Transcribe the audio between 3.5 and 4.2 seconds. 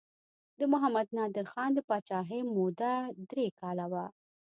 کاله وه.